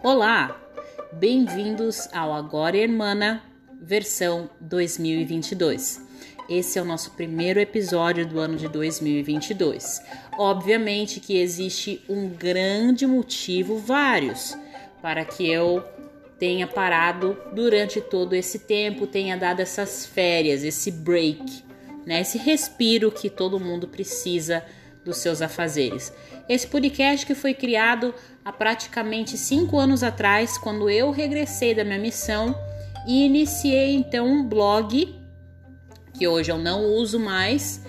[0.00, 0.56] Olá,
[1.12, 3.42] bem-vindos ao Agora Hermana,
[3.82, 6.00] versão 2022.
[6.48, 10.00] Esse é o nosso primeiro episódio do ano de 2022.
[10.38, 14.56] Obviamente que existe um grande motivo, vários,
[15.02, 15.84] para que eu
[16.38, 21.64] tenha parado durante todo esse tempo, tenha dado essas férias, esse break,
[22.06, 22.20] né?
[22.20, 24.64] Esse respiro que todo mundo precisa
[25.08, 26.12] dos seus afazeres.
[26.48, 31.98] Esse podcast que foi criado há praticamente cinco anos atrás, quando eu regressei da minha
[31.98, 32.54] missão
[33.06, 35.18] e iniciei então um blog
[36.12, 37.82] que hoje eu não uso mais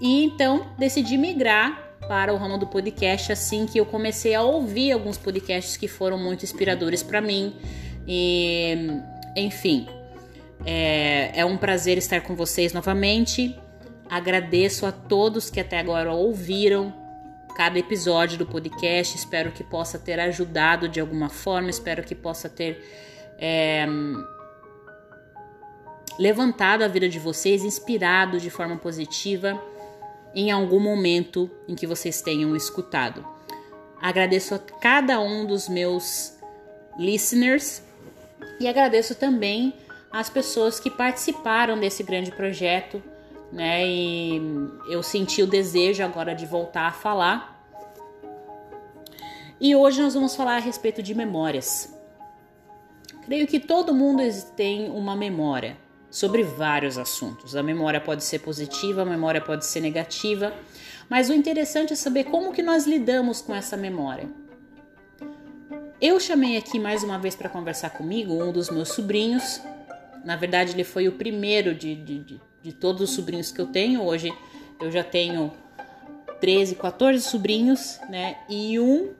[0.00, 4.92] e então decidi migrar para o ramo do podcast assim que eu comecei a ouvir
[4.92, 7.54] alguns podcasts que foram muito inspiradores para mim
[8.06, 8.76] e
[9.36, 9.86] enfim
[10.64, 13.56] é, é um prazer estar com vocês novamente
[14.08, 16.94] Agradeço a todos que até agora ouviram
[17.56, 19.16] cada episódio do podcast.
[19.16, 22.84] Espero que possa ter ajudado de alguma forma, espero que possa ter
[23.38, 23.86] é,
[26.18, 29.60] levantado a vida de vocês, inspirado de forma positiva
[30.34, 33.26] em algum momento em que vocês tenham escutado.
[34.00, 36.34] Agradeço a cada um dos meus
[36.98, 37.82] listeners
[38.60, 39.74] e agradeço também
[40.12, 43.02] às pessoas que participaram desse grande projeto
[43.52, 43.86] né?
[43.86, 44.40] E
[44.88, 47.56] eu senti o desejo agora de voltar a falar.
[49.60, 51.94] E hoje nós vamos falar a respeito de memórias.
[53.24, 54.22] Creio que todo mundo
[54.54, 55.76] tem uma memória
[56.10, 57.56] sobre vários assuntos.
[57.56, 60.52] A memória pode ser positiva, a memória pode ser negativa,
[61.08, 64.28] mas o interessante é saber como que nós lidamos com essa memória.
[66.00, 69.60] Eu chamei aqui mais uma vez para conversar comigo um dos meus sobrinhos.
[70.24, 73.66] Na verdade, ele foi o primeiro de, de, de de todos os sobrinhos que eu
[73.68, 74.02] tenho.
[74.02, 74.32] Hoje
[74.80, 75.52] eu já tenho
[76.40, 78.38] 13, 14 sobrinhos, né?
[78.48, 79.12] E um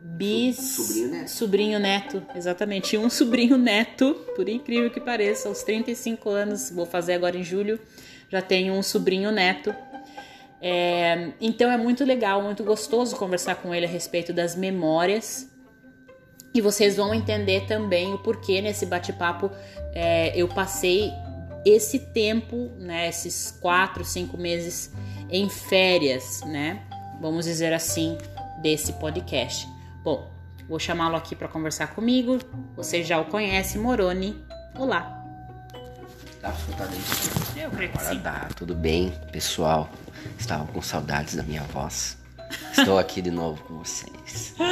[0.00, 1.28] bis sobrinho neto.
[1.28, 7.14] sobrinho neto, exatamente, um sobrinho neto, por incrível que pareça, aos 35 anos, vou fazer
[7.14, 7.78] agora em julho,
[8.28, 9.74] já tenho um sobrinho neto.
[10.62, 15.50] É, então é muito legal, muito gostoso conversar com ele a respeito das memórias.
[16.54, 19.50] E vocês vão entender também o porquê nesse bate-papo
[19.92, 21.12] é, eu passei
[21.64, 24.90] esse tempo, né, esses quatro, cinco meses
[25.28, 26.82] em férias, né,
[27.20, 28.16] vamos dizer assim,
[28.62, 29.68] desse podcast.
[30.02, 30.30] Bom,
[30.68, 32.38] vou chamá-lo aqui para conversar comigo.
[32.76, 34.42] Você já o conhece, Moroni.
[34.74, 35.16] Olá.
[36.58, 37.60] Escutar dentro?
[37.60, 38.18] Eu creio que sim.
[38.18, 39.90] dá, tudo bem, pessoal?
[40.38, 42.16] Estava com saudades da minha voz.
[42.76, 44.54] Estou aqui de novo com vocês.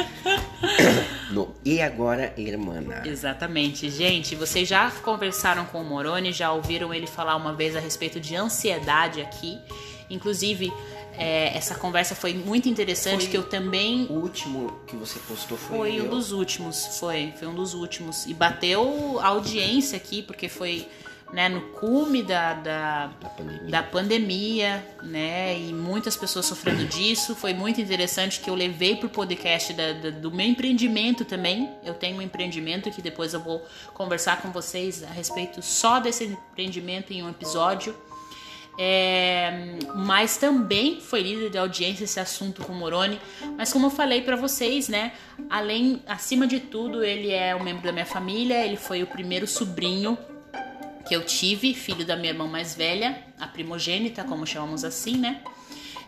[1.31, 2.81] No E Agora, Irmã?
[3.05, 3.89] Exatamente.
[3.89, 8.19] Gente, vocês já conversaram com o Moroni, já ouviram ele falar uma vez a respeito
[8.19, 9.59] de ansiedade aqui.
[10.09, 10.73] Inclusive,
[11.13, 15.57] é, essa conversa foi muito interessante, Foi que eu também O último que você postou
[15.57, 18.25] foi, Foi um dos últimos, foi, foi um dos últimos.
[18.25, 20.87] E bateu a audiência aqui, porque foi
[21.31, 23.69] né, no cume da, da, da pandemia.
[23.69, 25.59] da pandemia, né?
[25.59, 27.35] E muitas pessoas sofrendo disso.
[27.35, 31.69] Foi muito interessante que eu levei pro podcast da- da- do meu empreendimento também.
[31.83, 33.63] Eu tenho um empreendimento que depois eu vou
[33.93, 37.95] conversar com vocês a respeito só desse empreendimento em um episódio.
[38.81, 43.19] É, mas também foi líder de audiência esse assunto com o Moroni.
[43.57, 45.11] Mas como eu falei pra vocês, né?
[45.49, 48.65] Além, acima de tudo, ele é um membro da minha família.
[48.65, 50.17] Ele foi o primeiro sobrinho
[51.09, 55.41] que eu tive, filho da minha irmã mais velha, a primogênita, como chamamos assim, né?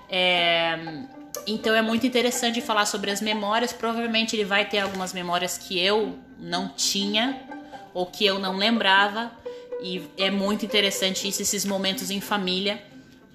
[0.07, 0.78] É,
[1.47, 3.73] então é muito interessante falar sobre as memórias.
[3.73, 7.41] Provavelmente ele vai ter algumas memórias que eu não tinha
[7.95, 9.31] ou que eu não lembrava.
[9.81, 12.79] E é muito interessante isso, esses momentos em família.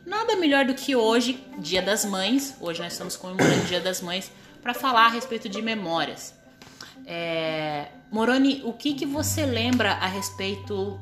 [0.07, 2.57] Nada melhor do que hoje, Dia das Mães.
[2.61, 4.31] Hoje nós estamos comemorando o Dia das Mães
[4.63, 6.33] para falar a respeito de memórias.
[7.05, 11.01] É, Moroni, o que, que você lembra a respeito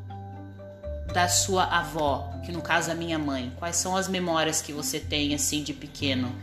[1.15, 3.53] da sua avó, que no caso é a minha mãe?
[3.57, 6.35] Quais são as memórias que você tem assim de pequeno?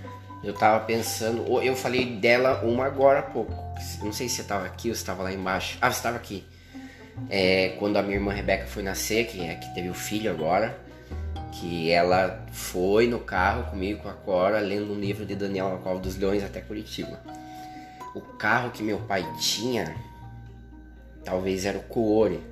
[0.41, 3.53] Eu tava pensando, eu falei dela uma agora há pouco.
[4.01, 5.77] Não sei se você tava aqui ou se tava lá embaixo.
[5.81, 6.45] Ah, você tava aqui.
[7.29, 10.79] É, quando a minha irmã Rebeca foi nascer, que é que teve o filho agora,
[11.51, 15.99] que ela foi no carro comigo com a Cora lendo um livro de Daniel Cova
[15.99, 17.19] dos Leões até Curitiba.
[18.15, 19.93] O carro que meu pai tinha,
[21.25, 22.50] talvez era o Kuori.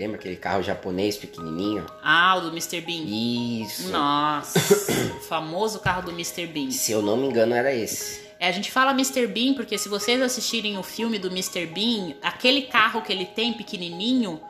[0.00, 1.84] Lembra aquele carro japonês pequenininho?
[2.02, 2.80] Ah, o do Mr.
[2.80, 3.04] Bean.
[3.04, 3.90] Isso.
[3.90, 4.58] Nossa,
[5.14, 6.46] o famoso carro do Mr.
[6.46, 6.70] Bean.
[6.70, 8.18] Se eu não me engano, era esse.
[8.38, 9.26] É, a gente fala Mr.
[9.26, 11.66] Bean porque se vocês assistirem o filme do Mr.
[11.66, 14.40] Bean, aquele carro que ele tem pequenininho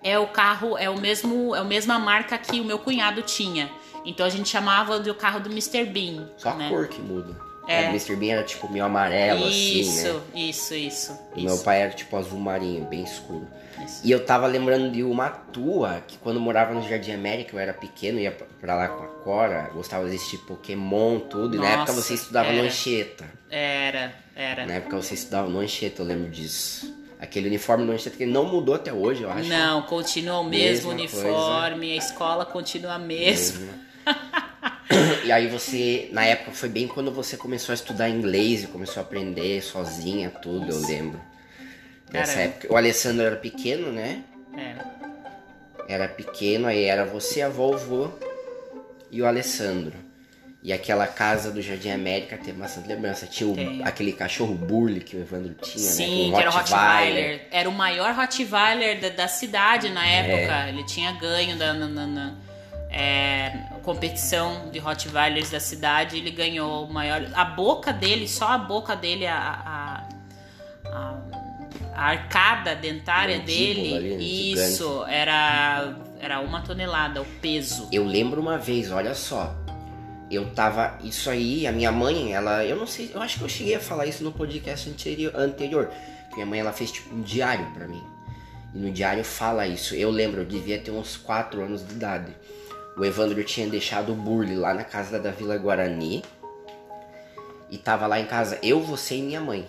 [0.00, 3.68] é o carro, é o mesmo, é a mesma marca que o meu cunhado tinha.
[4.04, 5.86] Então a gente chamava do carro do Mr.
[5.86, 6.30] Bean.
[6.36, 6.68] Só né?
[6.68, 7.49] a cor que muda.
[7.70, 7.82] É.
[7.86, 8.16] O Mr.
[8.16, 10.20] Bean era tipo meio amarelo, isso, assim, né?
[10.34, 11.44] isso, isso, O isso.
[11.46, 13.46] meu pai era tipo azul marinho, bem escuro.
[13.84, 14.00] Isso.
[14.02, 17.72] E eu tava lembrando de uma tua, que quando morava no Jardim América, eu era
[17.72, 21.54] pequeno, ia pra lá com a Cora, gostava de assistir Pokémon, tudo.
[21.54, 22.66] E na época você estudava no era.
[22.66, 23.24] Anchieta.
[23.48, 24.66] Era, era.
[24.66, 26.92] Na época você estudava no Anchieta, eu lembro disso.
[27.20, 29.48] Aquele uniforme no Anchieta que não mudou até hoje, eu acho.
[29.48, 33.68] Não, continua o mesmo Mesma uniforme, a escola continua a mesma.
[35.24, 39.00] E aí você, na época, foi bem quando você começou a estudar inglês e começou
[39.00, 41.20] a aprender sozinha tudo, eu lembro.
[42.12, 42.54] Nessa Caramba.
[42.54, 42.72] época.
[42.72, 44.24] O Alessandro era pequeno, né?
[44.56, 44.74] É.
[45.88, 48.12] Era pequeno, aí era você, a vovó
[49.10, 49.94] e o Alessandro.
[50.62, 53.26] E aquela casa do Jardim América tem bastante lembrança.
[53.26, 55.90] Tinha o- aquele cachorro Burle que o Evandro tinha, né?
[55.92, 57.46] Sim, Com que era o Rottweiler.
[57.50, 60.16] Era o maior Rottweiler da, da cidade na É.
[60.42, 60.68] época.
[60.68, 62.34] Ele tinha ganho da na, na- na,
[62.90, 63.52] é,
[63.90, 66.16] competição de Rottweilers da cidade.
[66.16, 67.26] Ele ganhou o maior.
[67.34, 71.18] A boca dele, só a boca dele, a, a, a,
[71.94, 77.88] a arcada dentária dele, ali, isso, era, era uma tonelada, o peso.
[77.90, 79.54] Eu lembro uma vez, olha só.
[80.30, 80.96] Eu tava.
[81.02, 82.64] Isso aí, a minha mãe, ela.
[82.64, 85.34] Eu não sei, eu acho que eu cheguei a falar isso no podcast anterior.
[85.34, 85.90] anterior
[86.34, 88.02] minha mãe ela fez tipo um diário pra mim.
[88.72, 89.96] E no diário fala isso.
[89.96, 92.32] Eu lembro, eu devia ter uns 4 anos de idade.
[92.96, 96.22] O Evandro tinha deixado o Burle lá na casa da Vila Guarani.
[97.70, 99.68] E tava lá em casa eu, você e minha mãe.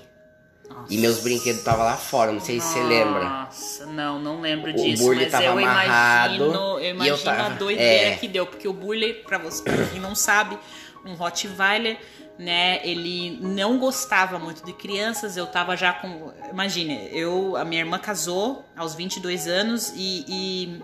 [0.90, 3.24] E meus brinquedos tava lá fora, não sei se você lembra.
[3.24, 6.96] Nossa, não, não lembro O disso, Burley mas tava eu amarrado, imagino, eu e eu
[6.96, 8.16] imagino a tava- doideira é.
[8.16, 10.58] que deu, porque o Burley, pra você pra quem não sabe,
[11.06, 11.98] um Rottweiler,
[12.40, 17.82] né, ele não gostava muito de crianças, eu tava já com, imagine, eu, a minha
[17.82, 20.82] irmã casou aos 22 anos e, e,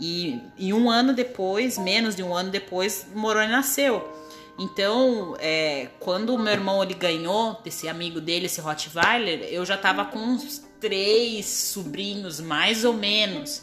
[0.00, 4.16] e, e um ano depois, menos de um ano depois, o Moroni nasceu.
[4.58, 9.76] Então, é, quando o meu irmão ele ganhou desse amigo dele, esse Rottweiler, eu já
[9.76, 13.62] tava com uns três sobrinhos, mais ou menos.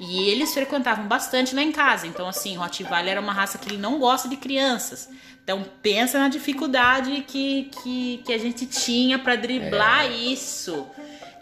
[0.00, 2.06] E eles frequentavam bastante lá em casa.
[2.06, 5.08] Então, assim, Rottweiler era uma raça que ele não gosta de crianças.
[5.42, 10.86] Então, pensa na dificuldade que, que, que a gente tinha pra driblar isso.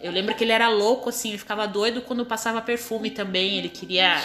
[0.03, 3.57] Eu lembro que ele era louco, assim, ele ficava doido quando passava perfume também.
[3.57, 4.21] Ele queria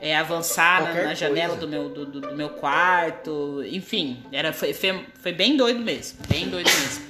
[0.00, 3.62] é, avançar na, Qualquer na janela do meu, do, do- do meu quarto.
[3.70, 6.18] Enfim, era, foi, foi, foi bem doido mesmo.
[6.28, 7.08] Bem doido mesmo.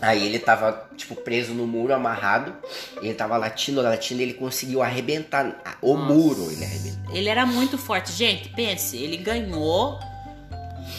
[0.00, 2.56] Aí ele tava, tipo, preso no muro, amarrado.
[3.00, 6.50] Ele tava latindo, latindo, e ele conseguiu arrebentar o muro.
[6.50, 7.14] Ele arrebentou.
[7.14, 8.10] Ele era muito forte.
[8.10, 10.00] Gente, pense, ele ganhou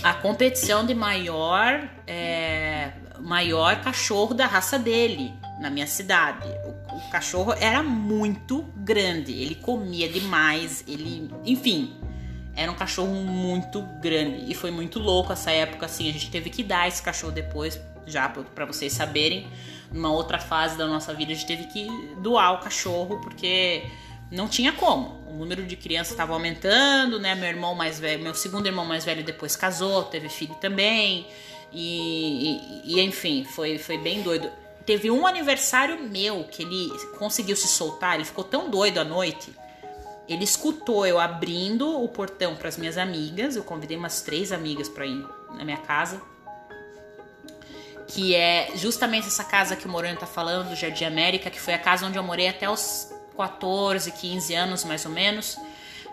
[0.02, 2.92] a competição de maior, é,
[3.24, 6.48] maior cachorro da raça dele na minha cidade.
[6.66, 11.96] O, o cachorro era muito grande, ele comia demais, ele, enfim,
[12.56, 16.10] era um cachorro muito grande e foi muito louco essa época assim.
[16.10, 19.48] A gente teve que dar esse cachorro depois, já pra vocês saberem.
[19.92, 21.88] Numa outra fase da nossa vida, a gente teve que
[22.18, 23.84] doar o cachorro porque
[24.32, 25.22] não tinha como.
[25.28, 27.36] O número de crianças estava aumentando, né?
[27.36, 31.28] Meu irmão mais velho, meu segundo irmão mais velho depois casou, teve filho também.
[31.74, 32.52] E,
[32.86, 34.50] e- e, enfim, foi, foi bem doido.
[34.86, 39.52] Teve um aniversário meu que ele conseguiu se soltar, ele ficou tão doido à noite.
[40.28, 43.56] Ele escutou eu abrindo o portão para as minhas amigas.
[43.56, 46.22] Eu convidei umas três amigas para ir na minha casa.
[48.08, 51.74] Que é justamente essa casa que o Moreno tá falando, do Jardim América, que foi
[51.74, 55.58] a casa onde eu morei até os 14, 15 anos mais ou menos.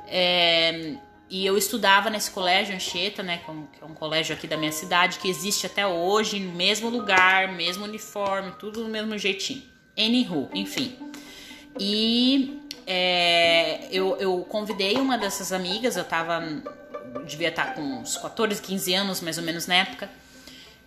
[0.08, 0.94] É,
[1.30, 4.72] e eu estudava nesse colégio Anchieta, né, com- que é um colégio aqui da minha
[4.72, 9.62] cidade, que existe até hoje, no mesmo lugar, mesmo uniforme, tudo do mesmo jeitinho.
[9.96, 10.96] Anywho, enfim.
[11.78, 16.42] E é, eu, eu convidei uma dessas amigas, eu tava.
[17.26, 20.10] devia estar com uns 14, 15 anos mais ou menos na época.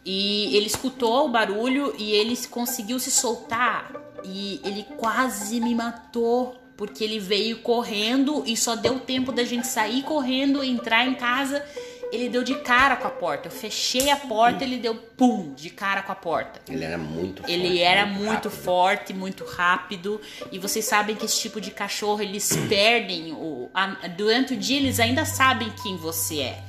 [0.05, 3.91] E ele escutou o barulho e ele conseguiu se soltar.
[4.23, 6.62] E ele quase me matou.
[6.75, 11.63] Porque ele veio correndo e só deu tempo da gente sair correndo, entrar em casa.
[12.12, 13.48] Ele deu de cara com a porta.
[13.48, 16.62] Eu fechei a porta, ele deu pum, de cara com a porta.
[16.70, 17.51] Ele era muito forte.
[17.51, 18.51] Ele era muito rápido.
[18.51, 20.22] forte, muito rápido.
[20.51, 23.34] E vocês sabem que esse tipo de cachorro, eles perdem.
[23.34, 26.63] O, a- durante o dia, eles ainda sabem quem você é.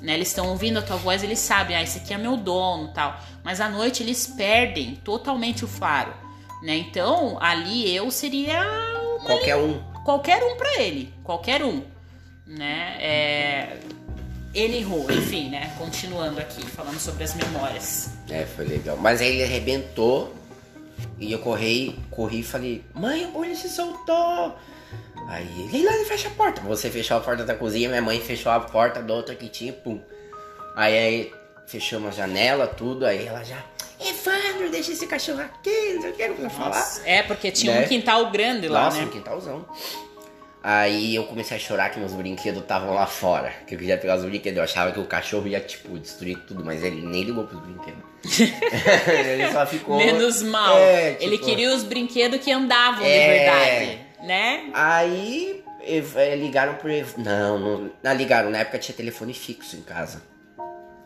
[0.00, 0.14] Né?
[0.14, 3.18] Eles estão ouvindo a tua voz, eles sabem, ah, esse aqui é meu dono tal.
[3.44, 6.14] Mas à noite, eles perdem totalmente o faro.
[6.62, 6.74] Né?
[6.76, 8.62] Então, ali eu seria
[9.26, 9.82] Qualquer um.
[10.04, 11.82] qualquer um pra ele, qualquer um,
[12.46, 12.96] né?
[13.00, 13.78] É...
[14.54, 15.74] Ele errou, enfim, né?
[15.76, 18.10] Continuando aqui, falando sobre as memórias.
[18.30, 18.96] É, foi legal.
[18.96, 20.34] Mas aí ele arrebentou.
[21.18, 24.56] E eu corri, corri e falei, mãe, o Bully se soltou.
[25.28, 26.60] Aí, Leilani, fecha a porta.
[26.62, 29.72] Você fechou a porta da cozinha, minha mãe fechou a porta da outra que tinha,
[29.72, 30.00] pum.
[30.74, 31.32] Aí, aí
[31.66, 33.62] fechamos a janela, tudo, aí ela já.
[34.00, 36.86] Evandro, deixa esse cachorro aqui, não sei o que, não precisa falar.
[37.04, 37.84] É, porque tinha Né?
[37.84, 39.04] um quintal grande lá, Nossa, né?
[39.04, 39.66] um quintalzão.
[40.62, 43.52] Aí eu comecei a chorar que meus brinquedos estavam lá fora.
[43.68, 44.56] Que eu queria pegar os brinquedos.
[44.58, 48.02] Eu achava que o cachorro ia, tipo, destruir tudo, mas ele nem ligou pros brinquedos.
[49.08, 49.96] ele só ficou.
[49.96, 50.76] Menos mal.
[50.76, 53.28] É, tipo, Ele queria os brinquedos que andavam de É.
[53.28, 54.70] verdade, né?
[54.74, 56.90] Aí eh, ligaram por.
[56.90, 58.50] ev- Não, não, não ligaram.
[58.50, 60.20] Na época tinha telefone fixo em casa.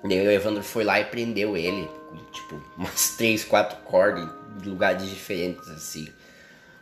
[0.02, 1.87] Daí o Evandro foi lá e prendeu ele.
[2.33, 4.29] Tipo, umas três, quatro cordas
[4.62, 6.09] em lugares diferentes, assim.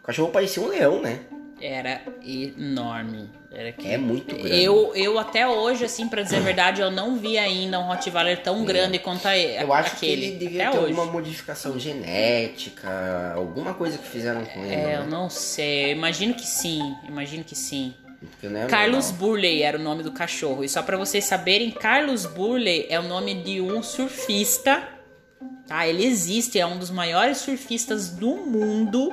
[0.03, 1.21] O cachorro parecia um leão, né?
[1.61, 3.29] Era enorme.
[3.51, 3.89] Era que...
[3.89, 4.63] É muito grande.
[4.63, 8.41] Eu, eu até hoje, assim, pra dizer a verdade, eu não vi ainda um Rottweiler
[8.43, 10.17] tão grande quanto a, Eu acho aquele.
[10.17, 10.93] que ele devia até ter hoje.
[10.93, 14.75] alguma modificação genética, alguma coisa que fizeram com ele.
[14.75, 15.07] É, eu né?
[15.11, 15.87] não sei.
[15.87, 16.97] Eu Imagino que sim.
[17.09, 17.95] Imagino que sim.
[18.43, 19.29] É Carlos normal.
[19.29, 20.65] Burley era o nome do cachorro.
[20.65, 24.98] E só pra vocês saberem, Carlos Burley é o nome de um surfista.
[25.67, 25.87] Tá?
[25.87, 29.13] Ele existe, é um dos maiores surfistas do mundo,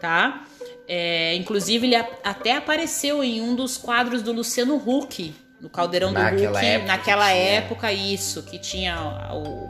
[0.00, 0.44] tá?
[0.88, 6.50] É, inclusive ele até apareceu em um dos quadros do Luciano Huck, no Caldeirão Naquela
[6.52, 8.96] do Huck, época naquela que tinha- época isso, que tinha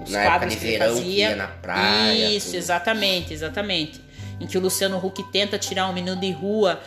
[0.02, 1.28] os Na quadros que ele verão, que fazia.
[1.30, 2.56] ia na praia, Isso, tudo.
[2.56, 4.00] exatamente, exatamente.
[4.40, 6.80] Em que o Luciano Huck tenta tirar um menino de rua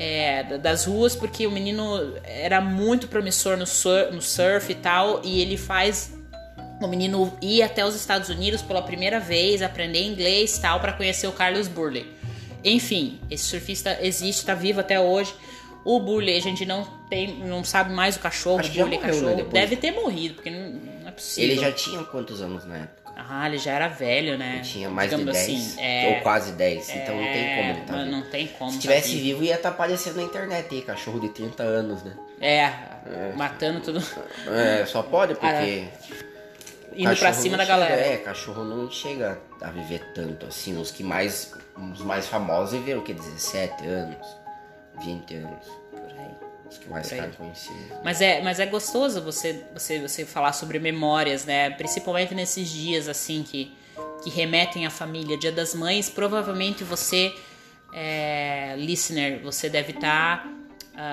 [0.00, 4.74] é, da- das ruas porque o menino era muito promissor no, sur- no surf e
[4.74, 6.12] tal, e ele faz
[6.80, 10.92] o menino ir até os Estados Unidos pela primeira vez, aprender inglês e tal, para
[10.92, 12.06] conhecer o Carlos Burley.
[12.64, 15.34] Enfim, esse surfista existe, tá vivo até hoje.
[15.84, 19.14] O Burley, a gente não tem, não sabe mais o cachorro, Acho já Burley morreu,
[19.14, 19.36] né, cachorro.
[19.36, 19.52] depois.
[19.54, 21.50] Deve ter morrido, porque não, não é possível.
[21.50, 22.98] Ele já tinha quantos anos na época?
[23.16, 24.60] Ah, ele já era velho, né?
[24.62, 25.48] Tinha mais de Digamos 10?
[25.48, 28.10] assim, é, Ou quase 10, então não tem como ele tá vivo.
[28.10, 28.70] não tem como.
[28.70, 29.22] Se tá tivesse vivo.
[29.24, 32.12] vivo, ia estar aparecendo na internet aí, cachorro de 30 anos, né?
[32.40, 32.72] É,
[33.34, 34.00] matando tudo.
[34.46, 35.88] É, só pode porque.
[37.02, 37.96] Indo pra cima da galera.
[37.96, 40.76] chega- é, cachorro não chega a viver tanto assim.
[40.80, 41.52] Os que mais.
[41.92, 43.14] Os mais famosos viveram o que?
[43.14, 44.26] 17 anos,
[45.04, 45.66] 20 anos.
[45.92, 46.30] Por aí.
[46.68, 47.96] Os que mais ficaram conhecidos.
[48.04, 51.70] Mas é, mas é gostoso você, você, você falar sobre memórias, né?
[51.70, 53.72] Principalmente nesses dias assim que,
[54.24, 55.38] que remetem à família.
[55.38, 57.32] Dia das Mães, provavelmente você,
[57.92, 60.46] é, listener, você deve estar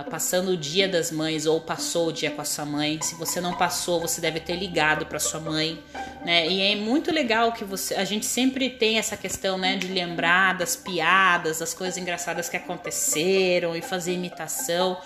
[0.09, 2.99] passando o Dia das Mães ou passou o dia com a sua mãe.
[3.01, 5.83] Se você não passou, você deve ter ligado para sua mãe,
[6.25, 6.47] né?
[6.47, 10.57] E é muito legal que você, a gente sempre tem essa questão, né, de lembrar
[10.57, 14.97] das piadas, das coisas engraçadas que aconteceram e fazer imitação.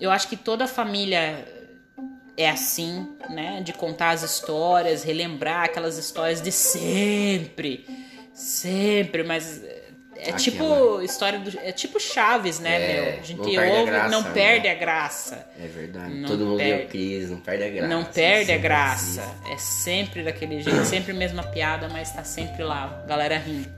[0.00, 1.46] Eu acho que toda família
[2.36, 3.60] é assim, né?
[3.60, 7.86] De contar as histórias, relembrar aquelas histórias de sempre.
[8.32, 9.62] Sempre, mas
[10.22, 10.38] é Aquela.
[10.38, 11.58] tipo história do.
[11.58, 13.12] É tipo Chaves, né, É, meu?
[13.12, 14.30] A não gente perde a ouve, graça, não né?
[14.32, 15.46] perde a graça.
[15.60, 16.14] É verdade.
[16.14, 16.78] Não Todo mundo perde.
[16.78, 17.88] deu crise, não perde a graça.
[17.88, 19.22] Não perde a Sempre graça.
[19.22, 19.52] assim.
[19.52, 23.68] É sempre daquele jeito, sempre a mesma piada, mas tá sempre lá, galera rindo.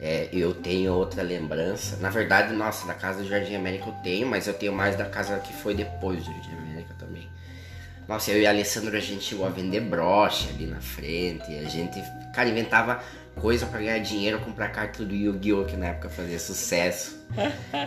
[0.00, 1.96] É, eu tenho outra lembrança.
[1.98, 5.04] Na verdade, nossa, da casa do Jardim América eu tenho, mas eu tenho mais da
[5.04, 7.30] casa que foi depois do Jardim América também.
[8.08, 11.56] Nossa, eu e a Alessandro a gente chegou a vender broche ali na frente.
[11.56, 12.02] A gente,
[12.34, 13.00] cara, inventava
[13.40, 15.64] coisa pra ganhar dinheiro, comprar carta do Yu-Gi-Oh!
[15.64, 17.20] que na época fazia sucesso.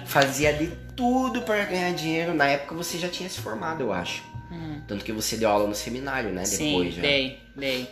[0.06, 2.34] Fazia de tudo pra ganhar dinheiro.
[2.34, 4.24] Na época você já tinha se formado, eu acho.
[4.88, 6.44] Tanto que você deu aula no seminário, né?
[6.44, 6.46] Hum.
[6.46, 7.02] Sim, Depois já.
[7.02, 7.90] dei, dei.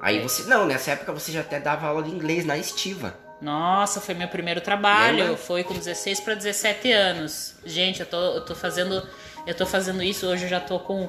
[0.00, 0.44] Aí você.
[0.44, 3.14] Não, nessa época você já até dava aula de inglês na estiva.
[3.40, 5.18] Nossa, foi meu primeiro trabalho.
[5.18, 5.36] Lembra?
[5.36, 7.54] Foi com 16 para 17 anos.
[7.64, 9.06] Gente, eu tô, eu tô fazendo.
[9.46, 11.08] Eu tô fazendo isso, hoje eu já tô com.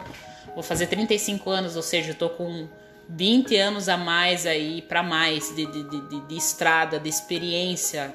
[0.53, 2.67] Vou fazer 35 anos, ou seja, eu tô com
[3.09, 8.13] 20 anos a mais aí, para mais, de, de, de, de estrada, de experiência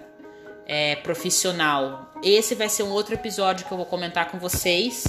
[0.66, 2.12] é, profissional.
[2.22, 5.04] Esse vai ser um outro episódio que eu vou comentar com vocês.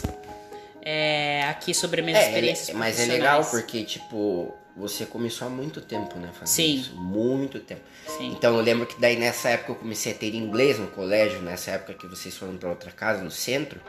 [0.82, 5.50] é, aqui sobre minhas É, experiências é, mas é legal porque, tipo, você começou há
[5.50, 6.30] muito tempo, né?
[6.38, 6.76] Fazer Sim.
[6.76, 6.96] isso.
[6.96, 7.82] Muito tempo.
[8.18, 8.28] Sim.
[8.32, 11.72] Então eu lembro que daí nessa época eu comecei a ter inglês no colégio, nessa
[11.72, 13.80] época que vocês foram pra outra casa, no centro.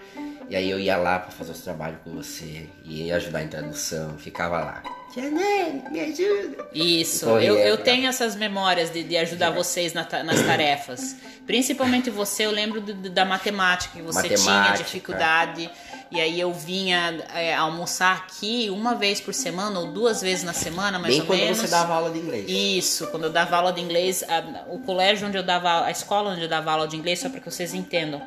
[0.49, 4.17] E aí eu ia lá pra fazer os trabalhos com você, ia ajudar em tradução,
[4.17, 4.83] ficava lá.
[5.17, 6.69] Nelly, me ajuda.
[6.75, 11.17] Isso, Então, eu, eu tenho essas memórias de, de ajudar vocês na nas tarefas.
[11.47, 14.85] Principalmente você, eu lembro do- da matemática, que você tinha Matemática.
[14.85, 15.71] dificuldade.
[16.11, 20.53] E aí eu vinha é, almoçar aqui uma vez por semana ou duas vezes na
[20.53, 21.59] semana, mais Bem ou quando menos.
[21.59, 22.45] você dava aula de inglês.
[22.49, 26.31] Isso, quando eu dava aula de inglês, a- o colégio onde eu dava, a escola
[26.31, 28.23] onde eu dava aula de inglês, só para que vocês entendam.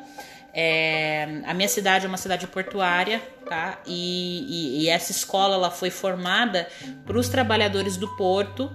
[0.52, 3.78] é, a minha cidade é uma cidade portuária, tá?
[3.86, 6.68] E, e- e essa escola ela foi formada
[7.06, 8.68] para os trabalhadores do porto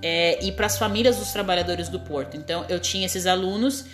[0.00, 2.36] é, e para as famílias dos trabalhadores do porto.
[2.36, 3.84] Então eu tinha esses alunos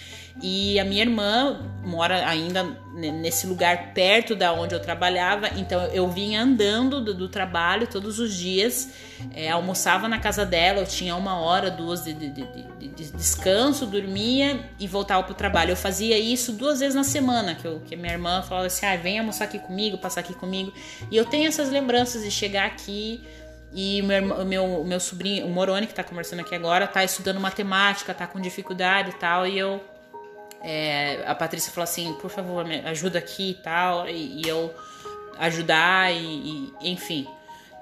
[0.43, 6.09] e a minha irmã mora ainda nesse lugar perto da onde eu trabalhava, então eu
[6.09, 8.91] vinha andando do, do trabalho todos os dias,
[9.33, 13.87] é, almoçava na casa dela, eu tinha uma hora, duas de, de, de, de descanso,
[13.87, 15.73] dormia e voltava para o trabalho.
[15.73, 18.97] Eu fazia isso duas vezes na semana, que, eu, que minha irmã falava assim: ah,
[18.97, 20.73] vem almoçar aqui comigo, passar aqui comigo.
[21.11, 23.23] E eu tenho essas lembranças de chegar aqui.
[23.73, 28.13] E meu, meu, meu sobrinho, o Moroni, que está conversando aqui agora, está estudando matemática,
[28.13, 29.47] está com dificuldade e tal.
[29.47, 29.83] E eu
[30.63, 34.75] é, a Patrícia falou assim, por favor, me ajuda aqui e tal, e, e eu
[35.39, 37.27] ajudar e, e enfim.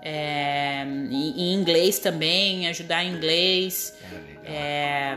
[0.02, 3.94] É, em, inglês também, ajudar em inglês.
[4.44, 5.16] É,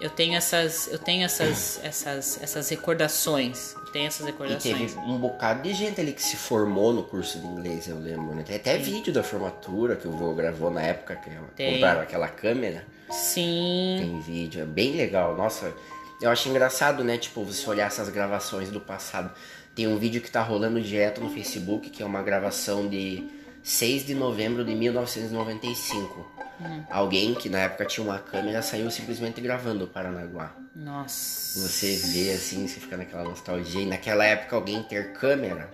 [0.00, 3.74] eu tenho essas, eu tenho essas, essas, essas recordações.
[3.90, 4.92] Tem essas recordações.
[4.92, 7.98] E teve um bocado de gente ali que se formou no curso de inglês, eu
[7.98, 8.42] lembro, né?
[8.42, 8.82] Tem até Sim.
[8.82, 11.72] vídeo da formatura que o vô gravou na época que Tem.
[11.72, 12.84] compraram aquela câmera.
[13.10, 13.96] Sim.
[13.98, 15.34] Tem vídeo, é bem legal.
[15.34, 15.72] Nossa,
[16.20, 17.16] eu acho engraçado, né?
[17.18, 19.30] Tipo, você olhar essas gravações do passado.
[19.74, 23.28] Tem um vídeo que tá rolando direto no Facebook, que é uma gravação de
[23.62, 26.38] 6 de novembro de 1995.
[26.60, 26.82] Hum.
[26.90, 30.52] Alguém que na época tinha uma câmera saiu simplesmente gravando o Paranaguá.
[30.74, 31.60] Nossa.
[31.60, 33.82] Você vê assim, você fica naquela nostalgia.
[33.82, 35.70] E naquela época alguém ter câmera.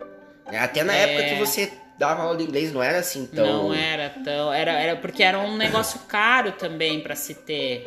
[0.50, 0.58] Né?
[0.58, 1.04] Até na é...
[1.04, 3.46] época que você dava aula de inglês não era assim tão.
[3.46, 4.52] Não era tão.
[4.52, 7.86] Era, era porque era um negócio caro também para se ter.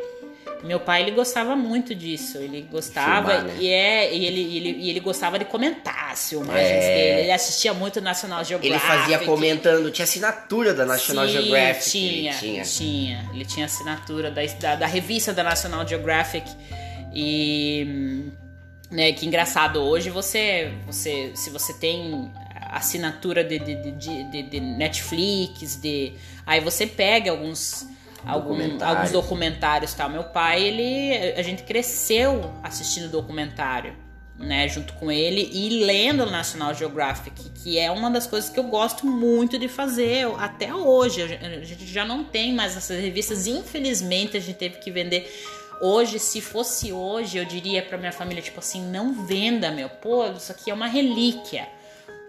[0.63, 3.57] Meu pai ele gostava muito disso, ele gostava Filmar, né?
[3.59, 6.95] e é e ele, ele, e ele gostava de comentar as filmagens é...
[6.95, 7.21] dele.
[7.21, 8.85] Ele assistia muito National Geographic.
[8.85, 11.89] Ele fazia comentando, tinha assinatura da National Sim, Geographic.
[11.89, 13.29] Tinha, ele tinha, tinha.
[13.33, 16.49] Ele tinha assinatura da, da, da revista da National Geographic
[17.13, 18.31] e
[18.89, 22.31] né, que engraçado hoje você você se você tem
[22.69, 26.13] assinatura de, de, de, de Netflix, de
[26.45, 27.87] aí você pega alguns
[28.25, 30.09] algum, alguns documentários tal.
[30.09, 33.95] Meu pai, ele, a gente cresceu assistindo documentário,
[34.38, 38.59] né, junto com ele e lendo o National Geographic, que é uma das coisas que
[38.59, 41.21] eu gosto muito de fazer até hoje.
[41.24, 45.32] A gente já não tem mais essas revistas, infelizmente a gente teve que vender.
[45.82, 50.25] Hoje, se fosse hoje, eu diria para minha família tipo assim, não venda, meu, pô,
[50.32, 51.67] isso aqui é uma relíquia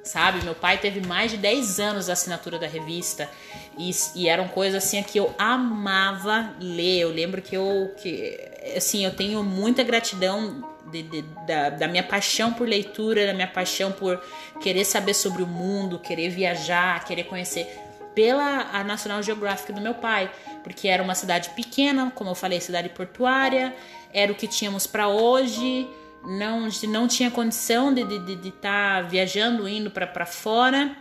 [0.09, 0.43] sabe?
[0.43, 3.29] Meu pai teve mais de 10 anos da assinatura da revista
[3.77, 7.01] e, e eram coisas assim que eu amava ler.
[7.01, 8.41] Eu lembro que eu, que,
[8.77, 13.47] assim, eu tenho muita gratidão de, de, da, da, minha paixão por leitura, da minha
[13.47, 14.21] paixão por
[14.61, 17.69] querer saber sobre o mundo, querer viajar, querer conhecer
[18.15, 20.31] pela a National Geographic do meu pai,
[20.65, 23.75] porque era uma cidade pequena, como eu falei, cidade portuária,
[24.13, 25.87] era o que tínhamos para hoje
[26.25, 30.97] não, não tinha condição de estar de, de, de tá viajando, indo para fora,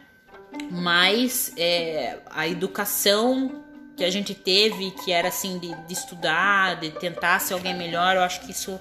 [0.71, 3.63] mas é, a educação
[3.95, 8.15] que a gente teve, que era assim, de, de estudar, de tentar ser alguém melhor,
[8.15, 8.79] eu acho que isso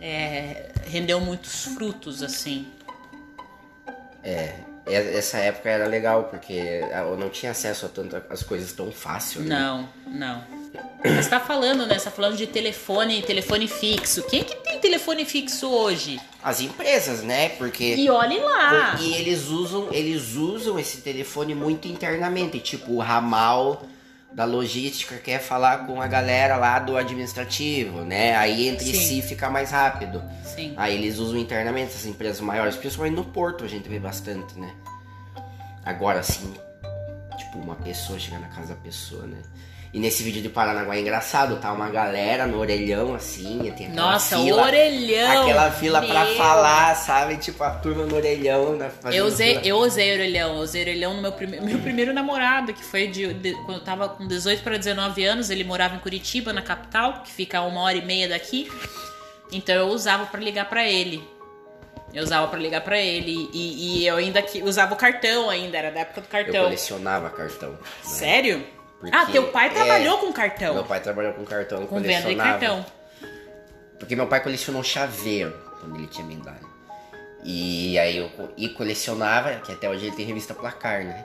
[0.00, 2.68] é, rendeu muitos frutos, assim.
[4.22, 4.54] É,
[4.86, 9.42] essa época era legal, porque eu não tinha acesso a tantas coisas tão fácil.
[9.42, 9.48] Né?
[9.48, 10.57] Não, não.
[11.02, 11.98] Você está falando, né?
[11.98, 14.22] Você tá falando de telefone, telefone fixo.
[14.24, 16.20] Quem é que tem telefone fixo hoje?
[16.42, 17.50] As empresas, né?
[17.50, 18.96] Porque E olhe lá.
[19.00, 23.86] E eles usam, eles usam esse telefone muito internamente, tipo o ramal
[24.32, 28.36] da logística quer falar com a galera lá do administrativo, né?
[28.36, 28.94] Aí entre sim.
[28.94, 30.22] si fica mais rápido.
[30.44, 30.74] Sim.
[30.76, 34.72] Aí eles usam internamente essas empresas maiores, principalmente no porto a gente vê bastante, né?
[35.84, 36.52] Agora sim,
[37.38, 39.38] tipo uma pessoa chegar na casa da pessoa, né?
[39.92, 43.94] E nesse vídeo de Paranaguá é engraçado, tá uma galera no orelhão assim, tem aquela
[43.94, 45.42] Nossa, fila, orelhão!
[45.42, 47.38] Aquela fila para falar, sabe?
[47.38, 48.76] Tipo a turma no orelhão.
[48.76, 49.66] Né, eu usei, fila.
[49.66, 53.32] eu usei orelhão, eu usei orelhão no meu, prime meu primeiro namorado, que foi de,
[53.32, 57.22] de, quando eu tava com 18 para 19 anos, ele morava em Curitiba, na capital,
[57.22, 58.70] que fica a uma hora e meia daqui.
[59.50, 61.26] Então eu usava para ligar para ele.
[62.12, 65.76] Eu usava para ligar para ele e, e, eu ainda que, usava o cartão ainda,
[65.76, 66.54] era da época do cartão.
[66.54, 67.70] Eu colecionava cartão.
[67.72, 67.78] Né?
[68.02, 68.77] Sério?
[69.12, 70.74] Ah, teu pai trabalhou é, com cartão.
[70.74, 72.84] Meu pai trabalhou com cartão, com venda de cartão.
[73.98, 76.66] Porque meu pai colecionou chaveiro quando ele tinha minha idade.
[77.44, 81.24] E aí eu e colecionava, que até hoje ele tem revista Placar, né?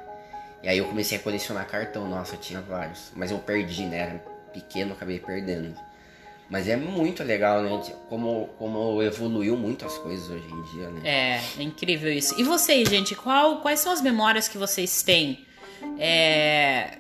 [0.62, 3.12] E aí eu comecei a colecionar cartão, nossa, eu tinha vários.
[3.16, 3.98] Mas eu perdi, né?
[3.98, 5.76] Era pequeno, acabei perdendo.
[6.50, 7.70] Mas é muito legal, né?
[8.08, 11.02] Como, como evoluiu muito as coisas hoje em dia, né?
[11.04, 12.40] É, é incrível isso.
[12.40, 15.46] E vocês, gente, qual, quais são as memórias que vocês têm?
[15.98, 17.00] É,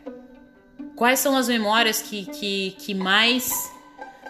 [0.96, 3.72] Quais são as memórias que, que, que mais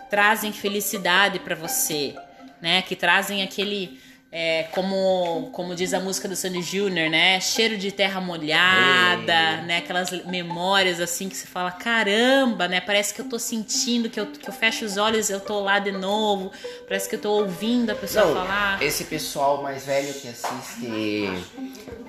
[0.09, 2.15] trazem felicidade para você,
[2.61, 2.81] né?
[2.81, 3.99] Que trazem aquele
[4.35, 7.39] é, como, como diz a música do Sandy Júnior, né?
[7.39, 9.61] Cheiro de terra molhada, é.
[9.61, 9.77] né?
[9.77, 12.81] Aquelas memórias assim que você fala, caramba, né?
[12.81, 15.77] Parece que eu tô sentindo, que eu, que eu fecho os olhos eu tô lá
[15.77, 16.51] de novo.
[16.87, 18.81] Parece que eu tô ouvindo a pessoa Não, falar.
[18.81, 21.45] Esse pessoal mais velho que assiste.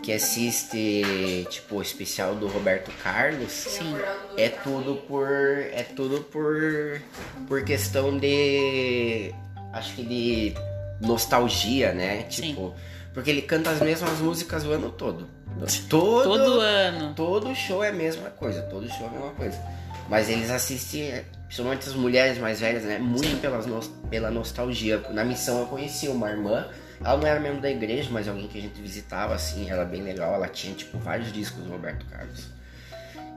[0.03, 3.53] Que assiste, tipo, o especial do Roberto Carlos.
[3.53, 3.95] Sim.
[4.39, 5.29] É tudo por.
[5.29, 7.03] É tudo por.
[7.47, 9.31] Por questão de.
[9.75, 10.74] Acho que de
[11.05, 12.23] nostalgia, né?
[12.25, 12.73] Tipo, Sim.
[13.13, 15.29] porque ele canta as mesmas músicas o ano todo.
[15.89, 17.15] Todo, todo ano.
[17.15, 19.59] Todo show é a mesma coisa, todo show é a mesma coisa.
[20.09, 22.99] Mas eles assistem, principalmente as mulheres mais velhas, né?
[22.99, 23.67] Muito pelas,
[24.11, 25.03] pela nostalgia.
[25.11, 26.67] Na missão eu conheci uma irmã,
[27.01, 30.03] ela não era membro da igreja, mas alguém que a gente visitava, assim, era bem
[30.03, 30.35] legal.
[30.35, 32.49] Ela tinha, tipo, vários discos do Roberto Carlos.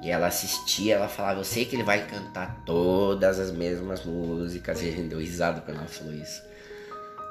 [0.01, 4.81] E ela assistia, ela falava, eu sei que ele vai cantar todas as mesmas músicas.
[4.81, 6.41] E a gente deu risada quando ela falou isso.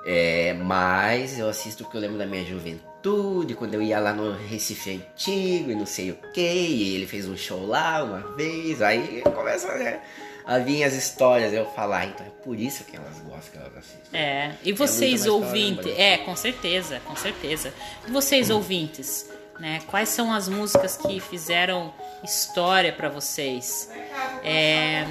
[0.09, 4.13] É, mas eu assisto o que eu lembro da minha juventude, quando eu ia lá
[4.13, 8.37] no Recife Antigo e não sei o que, e ele fez um show lá uma
[8.37, 10.01] vez, aí começa né,
[10.47, 13.77] a vir as histórias, eu falar, então é por isso que elas gostam que elas
[13.79, 14.21] assistem.
[14.21, 17.75] É, e vocês é ouvintes, é, com certeza, com certeza.
[18.07, 18.55] E vocês hum.
[18.55, 21.93] ouvintes, né, quais são as músicas que fizeram
[22.23, 23.91] história para vocês?
[24.45, 25.05] É,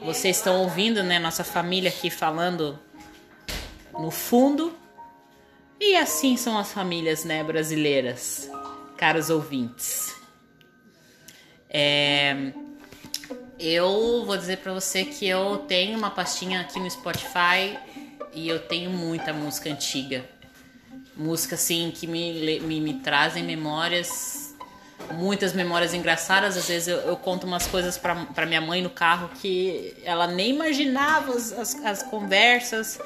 [0.00, 2.78] vocês estão ouvindo, né, nossa família aqui falando
[3.98, 4.76] no fundo.
[5.80, 8.48] E assim são as famílias né, brasileiras,
[8.96, 10.14] caros ouvintes.
[11.68, 12.52] É,
[13.58, 17.76] eu vou dizer para você que eu tenho uma pastinha aqui no Spotify
[18.32, 20.24] e eu tenho muita música antiga.
[21.16, 24.54] Música assim que me, me, me trazem memórias,
[25.12, 26.56] muitas memórias engraçadas.
[26.56, 30.50] Às vezes eu, eu conto umas coisas para minha mãe no carro que ela nem
[30.50, 32.98] imaginava as, as, as conversas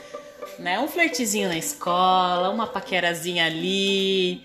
[0.58, 0.78] né?
[0.80, 4.42] Um flertezinho na escola, uma paquerazinha ali,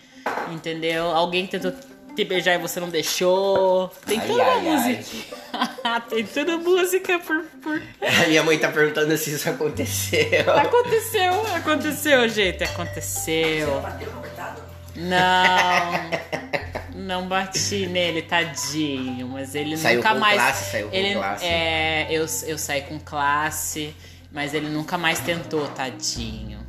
[0.51, 1.05] entendeu?
[1.05, 1.73] Alguém tentou
[2.15, 3.89] te beijar e você não deixou.
[4.05, 5.35] Tem ai, toda ai, música.
[6.09, 7.81] Tem toda música por, por.
[8.01, 10.51] A minha mãe tá perguntando se isso aconteceu.
[10.55, 12.63] Aconteceu, aconteceu, gente.
[12.63, 13.67] Aconteceu.
[13.67, 16.43] Você bateu no Não.
[16.95, 19.27] Não bati nele, tadinho.
[19.27, 20.35] Mas ele saiu nunca com mais.
[20.35, 21.45] Classe, saiu com ele, classe.
[21.45, 23.95] É, eu, eu saí com classe.
[24.33, 26.63] Mas ele nunca mais tentou, tadinho.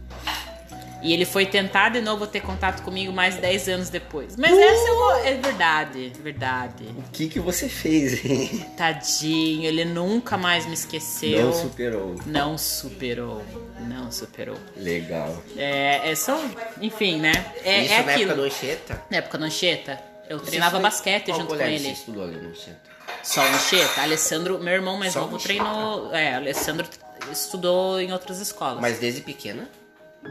[1.05, 4.37] E ele foi tentar de novo ter contato comigo mais 10 anos depois.
[4.37, 4.59] Mas uh!
[4.59, 6.85] essa é, verdade, verdade.
[6.97, 8.67] O que que você fez, hein?
[8.75, 11.45] Tadinho, ele nunca mais me esqueceu.
[11.45, 12.15] Não superou.
[12.25, 13.45] Não superou.
[13.81, 14.57] Não superou.
[14.79, 15.43] Legal.
[15.59, 16.43] É, é só,
[16.81, 17.53] enfim, né?
[17.63, 18.31] É, Isso é na aquilo.
[18.31, 19.03] época do Anchieta?
[19.11, 20.01] Na época do Anchieta.
[20.27, 20.81] Eu você treinava foi...
[20.81, 21.81] basquete Qual junto com ele.
[21.81, 22.81] Você estudou ali no Anchieta?
[23.23, 24.01] Só Anchieta.
[24.01, 26.15] Alessandro, meu irmão mais Só novo, treinou...
[26.15, 26.87] É, Alessandro
[27.33, 28.81] estudou em outras escolas.
[28.81, 29.69] Mas desde pequena?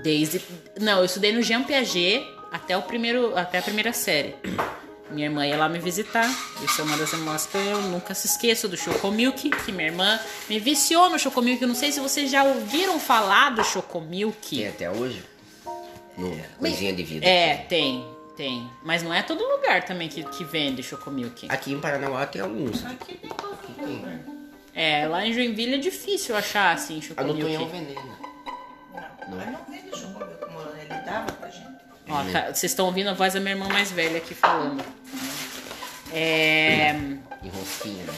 [0.03, 0.41] Desde.
[0.79, 4.35] Não, eu estudei no Jean Piaget até, o primeiro, até a primeira série.
[5.11, 6.27] Minha irmã ia lá me visitar.
[6.63, 10.19] Isso é uma das memórias que eu nunca se esqueço do Chocomilk, que minha irmã
[10.49, 11.61] me viciou no Chocomilk.
[11.61, 14.57] Eu não sei se vocês já ouviram falar do Chocomilk.
[14.57, 15.23] Tem até hoje?
[16.17, 17.25] No Coisinha de Vida.
[17.25, 18.67] É, tem, tem.
[18.83, 21.47] Mas não é todo lugar também que, que vende Chocomilk.
[21.49, 22.83] Aqui em Paranaguá tem alguns.
[22.85, 24.42] Aqui tem pouquinho.
[24.75, 27.39] É, lá em Joinville é difícil achar assim chocomilk.
[27.39, 28.17] A do Tonhão vende, né?
[29.27, 31.73] Não, mas não vende chocomilk como ele dava pra gente.
[32.09, 34.83] Ó, tá, vocês estão ouvindo a voz da minha irmã mais velha aqui falando.
[36.11, 36.95] É...
[37.41, 38.13] E rosquinha, né?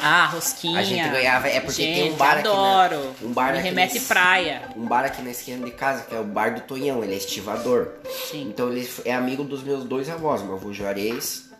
[0.00, 0.80] Ah, rosquinha.
[0.80, 2.96] A gente ganhava, é porque gente, tem um bar adoro.
[2.96, 3.24] aqui.
[3.24, 4.62] Na, um bar Me aqui remete nesse, praia.
[4.76, 7.16] Um bar aqui na esquina de casa, que é o bar do Tonhão, ele é
[7.16, 7.92] estivador.
[8.30, 8.48] Sim.
[8.48, 11.50] Então ele é amigo dos meus dois avós, meu avô Juarez,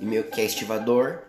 [0.00, 1.20] e meu, que é estivador,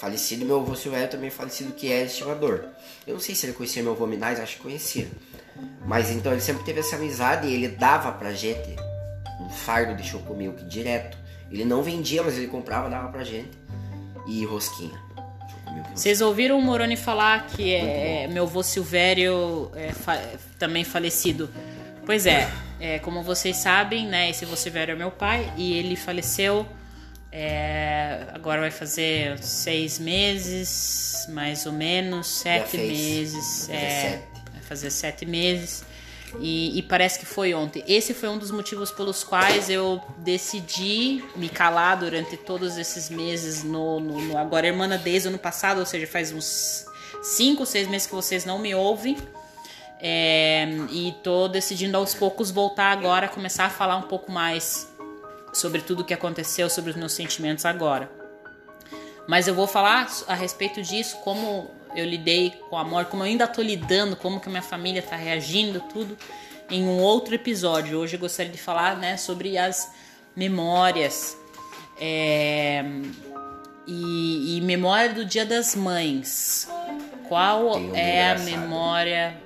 [0.00, 2.64] falecido, meu avô Silvério também falecido, que é estivador.
[3.06, 5.06] Eu não sei se ele conhecia meu avô Minais, acho que conhecia.
[5.84, 8.74] Mas então ele sempre teve essa amizade e ele dava pra gente
[9.38, 11.18] um fardo de chocomilk direto.
[11.50, 13.50] Ele não vendia, mas ele comprava, dava pra gente.
[14.26, 14.98] E rosquinha.
[15.94, 20.18] Vocês ouviram o Moroni falar que é, meu avô Silvério é fa
[20.58, 21.50] também falecido?
[22.06, 24.30] Pois é, é, como vocês sabem, né?
[24.30, 26.66] Esse avô Silvério é meu pai e ele faleceu
[27.32, 33.66] é, agora vai fazer seis meses, mais ou menos, sete meses.
[33.68, 35.84] Vai fazer, é, vai fazer sete meses.
[36.38, 37.82] E, e, parece que foi ontem.
[37.88, 43.64] Esse foi um dos motivos pelos quais eu decidi me calar durante todos esses meses
[43.64, 46.86] no, no, no agora Irmã desde o ano passado, ou seja, faz uns
[47.22, 49.16] cinco, seis meses que vocês não me ouvem.
[50.02, 54.89] É, e tô decidindo aos poucos voltar agora, começar a falar um pouco mais
[55.52, 58.10] sobre tudo o que aconteceu, sobre os meus sentimentos agora.
[59.26, 63.26] Mas eu vou falar a respeito disso, como eu lidei com a morte, como eu
[63.26, 66.16] ainda estou lidando, como que a minha família está reagindo, tudo.
[66.70, 67.98] em um outro episódio.
[67.98, 69.92] Hoje eu gostaria de falar né, sobre as
[70.36, 71.36] memórias.
[72.00, 72.84] É,
[73.86, 76.68] e, e memória do Dia das Mães.
[77.28, 79.36] Qual um é a memória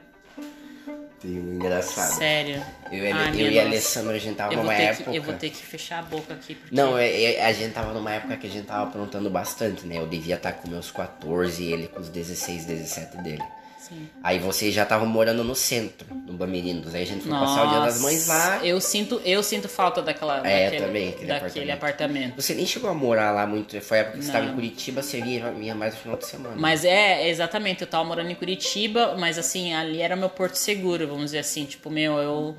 [1.21, 2.15] Tem um engraçado.
[2.15, 2.67] séria?
[2.99, 3.67] Eu, e a- Ai, eu e a nossa.
[3.75, 5.11] Alessandra, a gente tava Eu numa ter época.
[5.11, 6.55] que, eu vou ter que fechar a boca aqui.
[6.55, 6.75] Porque...
[6.75, 9.99] Não, é- é- a gente tava numa época que a gente tava aprontando bastante, né?
[9.99, 13.43] Eu devia estar com meus 14 e ele com os 16, 17 dele.
[13.79, 14.09] Sim.
[14.23, 16.95] Aí vocês já estavam morando no centro, no Bamerindos.
[16.95, 18.65] Aí a gente foi passar o dia das mães lá.
[18.65, 22.41] Eu sinto, eu sinto falta daquela, É, daquele, também, aquele daquele apartamento.
[22.41, 23.79] Você nem chegou a morar lá muito.
[23.83, 24.55] Foi a época que você estava em.
[24.55, 26.55] Curitiba, você vinha, vinha mais no final de semana.
[26.57, 31.07] Mas é, exatamente, eu tava morando em Curitiba, mas assim, ali era meu porto seguro,
[31.07, 32.57] vamos dizer assim, tipo, meu, eu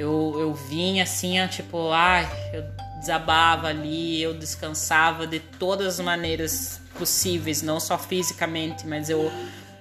[0.00, 2.64] eu, eu vinha assim, tipo, ai, eu
[2.98, 9.30] desabava ali, eu descansava de todas as maneiras possíveis, não só fisicamente, mas eu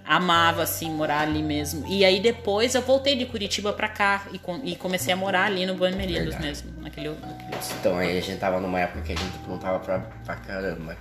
[0.05, 1.85] amava assim morar ali mesmo.
[1.87, 5.45] E aí depois eu voltei de Curitiba pra cá e, com- e comecei a morar
[5.45, 6.43] ali no Verdade.
[6.47, 9.99] mesmo, naquele, naquele Então aí a gente tava numa época que a gente aprontava pra,
[10.25, 10.97] pra caramba.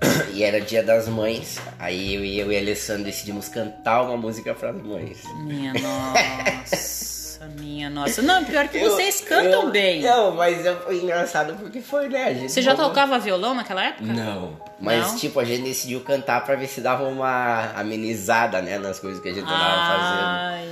[0.32, 1.58] E era dia das mães.
[1.78, 5.22] Aí eu e eu e a Alessandra decidimos cantar uma música pras mães.
[5.44, 7.17] Minha nossa,
[7.58, 8.20] minha nossa.
[8.22, 10.02] Não, pior que vocês cantam eu- bem.
[10.02, 12.24] Não, mas eu- foi engraçado porque foi, né?
[12.24, 14.12] A gente Você já falou- tocava violão naquela época?
[14.12, 14.56] Não.
[14.80, 15.16] Mas, Não?
[15.18, 18.78] tipo, a gente decidiu cantar pra ver se dava uma amenizada, né?
[18.78, 20.24] Nas coisas que a gente tava fazendo.
[20.24, 20.68] Ai.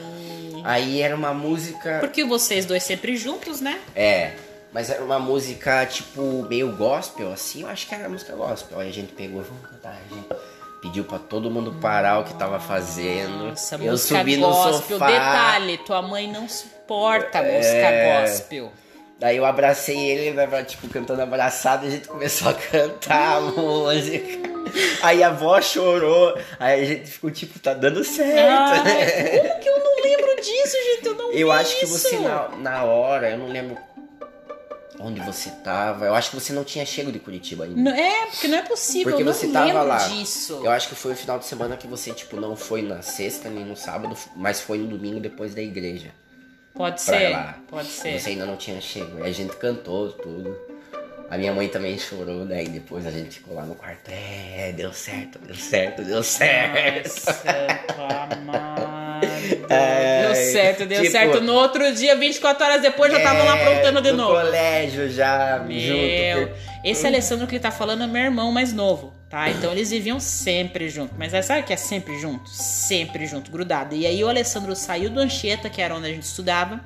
[0.64, 1.98] Aí era uma música.
[2.00, 3.78] Porque vocês dois sempre juntos, né?
[3.94, 4.32] É.
[4.72, 7.62] Mas era uma música, tipo, meio gospel, assim.
[7.62, 8.78] Eu acho que era música gospel.
[8.80, 9.90] Aí a gente pegou, vamos cantar.
[9.92, 10.26] A gente
[10.86, 13.48] pediu pra todo mundo parar o que tava fazendo.
[13.48, 14.98] Nossa, eu subi no gospel.
[14.98, 15.06] sofá.
[15.06, 18.20] Detalhe, tua mãe não suporta música É.
[18.22, 18.72] gospel.
[19.18, 23.38] Daí eu abracei ele, ele tava, tipo, cantando abraçado e a gente começou a cantar
[23.38, 24.56] a música.
[25.02, 29.38] Aí a avó chorou, aí a gente ficou tipo, tá dando certo, né?
[29.38, 31.06] Como que eu não lembro disso, gente?
[31.06, 31.98] Eu não Eu vi acho que isso.
[31.98, 33.78] você, na, na hora, eu não lembro
[35.00, 36.04] onde você tava.
[36.06, 37.80] Eu acho que você não tinha chego de Curitiba ainda.
[37.80, 39.98] Não- É, porque não é possível, Porque eu você tava lá.
[40.08, 40.60] disso.
[40.64, 43.48] Eu acho que foi o final de semana que você, tipo, não foi na sexta
[43.48, 46.10] nem no sábado, mas foi no domingo depois da igreja.
[46.74, 47.58] Pode Pra ser, lá.
[47.68, 48.20] pode ser.
[48.20, 49.22] Você ainda não tinha chego.
[49.22, 50.56] Aí a gente cantou tudo.
[51.28, 54.08] A minha mãe também chorou, daí depois a gente ficou lá no quarto.
[54.10, 57.26] É, deu certo, deu certo, deu certo.
[57.26, 58.95] Nossa, amado.
[59.68, 61.40] É, deu certo, deu tipo- certo.
[61.40, 64.32] No outro dia, 24 horas depois, já estavam lá É, aprontando de no novo.
[64.34, 66.52] colégio já, Meu, junto.
[66.84, 69.48] esse Alessandro que ele tá falando é meu irmão mais novo, tá?
[69.50, 71.14] Então eles viviam sempre junto.
[71.18, 72.48] Mas é, sabe o que é sempre junto?
[72.50, 73.94] Sempre junto, grudado.
[73.94, 76.80] E aí o Alessandro saiu do Anchieta, que era onde a gente estudava.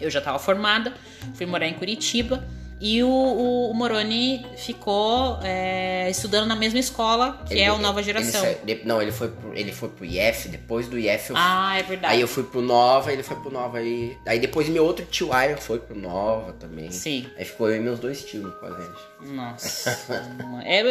[0.00, 0.92] Eu já tava formada,
[1.34, 2.44] fui morar em Curitiba.
[2.80, 7.78] E o, o, o Moroni ficou é, estudando na mesma escola, que Ele- é o
[7.78, 8.40] Nova ele Geração.
[8.40, 11.76] saiu- de- não, ele foi, pro, ele foi pro IF, depois do IF eu Ah,
[11.78, 12.14] é verdade.
[12.14, 14.16] Aí eu fui pro Nova, ele foi pro Nova aí.
[14.26, 16.90] Aí depois meu outro tio Iron foi pro Nova também.
[16.92, 17.26] Sim.
[17.36, 18.94] Aí ficou eu e meus dois tios no colégio.
[19.22, 19.98] Nossa.
[20.64, 20.82] é,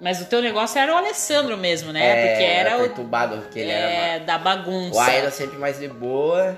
[0.00, 2.04] mas, o teu negócio era o Alessandro mesmo, né?
[2.04, 4.24] É, Porque era o perturbado, porque ele é, era.
[4.24, 4.98] da ma- bagunça.
[4.98, 6.56] O Iron sempre mais de boa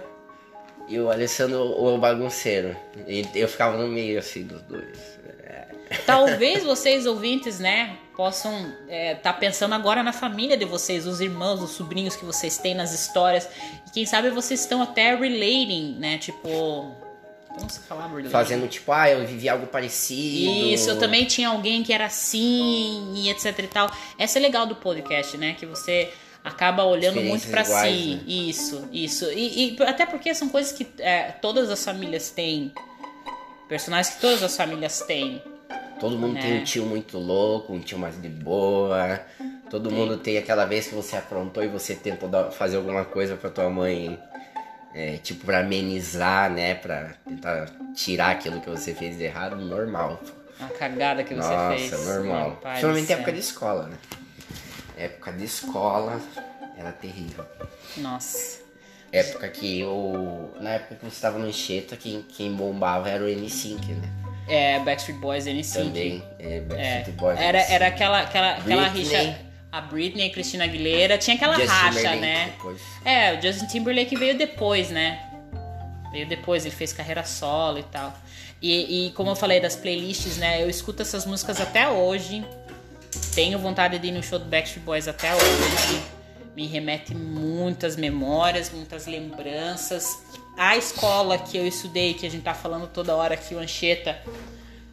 [0.88, 2.76] e o Alessandro o bagunceiro.
[3.06, 5.14] E eu ficava no meio assim dos dois.
[6.06, 11.70] Talvez vocês ouvintes, né, possam estar pensando agora na família de vocês, os irmãos, os
[11.70, 13.48] sobrinhos que vocês têm nas histórias.
[13.86, 16.18] E quem sabe vocês estão até relating, né?
[16.18, 16.94] Tipo.
[17.48, 18.30] Como se falar, relating?
[18.30, 20.68] Fazendo tipo, ah, eu vivi algo parecido.
[20.68, 23.90] Isso, eu também tinha alguém que era assim e etc e tal.
[24.18, 25.54] Essa é legal do podcast, né?
[25.58, 26.12] Que você
[26.44, 28.14] acaba olhando muito pra Experiências si.
[28.16, 28.22] né?
[28.26, 29.24] Isso, isso.
[29.32, 32.70] E, e até porque são coisas que é, todas as famílias têm.
[33.68, 35.42] Personagens que todas as famílias têm.
[35.98, 36.60] Todo mundo tem É.
[36.60, 39.20] um tio muito louco, um tio mais de boa.
[39.70, 43.36] Todo mundo tem aquela vez que você aprontou e você tentou dar- fazer alguma coisa
[43.36, 44.18] pra tua mãe,
[44.94, 46.74] é, tipo, pra amenizar, né?
[46.74, 50.20] Pra tentar tirar aquilo que você fez de errado, normal.
[50.60, 52.06] A cagada que você Nossa, fez.
[52.06, 52.48] normal.
[52.50, 53.96] Meu pai Principalmente do época de escola, né?
[54.96, 56.20] Época de escola
[56.76, 57.44] era terrível.
[57.96, 58.62] Nossa.
[59.12, 60.52] Época que eu.
[60.60, 64.08] Na época que você estava no Encheta, quem, quem bombava era o N5, né?
[64.48, 65.72] É, Backstreet Boys N5.
[65.72, 66.22] Também.
[66.38, 67.40] É, É, Backstreet Boys.
[67.40, 67.70] era, N5.
[67.70, 69.38] era aquela, aquela, aquela rixa.
[69.70, 71.18] A Britney, a Cristina Aguilera.
[71.18, 72.44] Tinha aquela Justin racha, Timberlake né?
[72.56, 72.80] depois.
[73.04, 75.20] É, o Justin Timberlake veio depois, né?
[76.12, 78.16] Veio depois, ele fez carreira solo e tal.
[78.62, 80.62] E, e como eu falei das playlists, né?
[80.62, 82.44] Eu escuto essas músicas até hoje.
[83.34, 86.02] Tenho vontade de ir no show do Backstreet Boys até hoje.
[86.56, 90.08] Me remete muitas memórias, muitas lembranças.
[90.56, 94.16] A escola que eu estudei, que a gente tá falando toda hora aqui, o Anchieta,